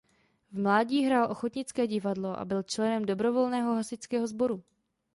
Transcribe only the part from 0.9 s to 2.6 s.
hrál ochotnické divadlo a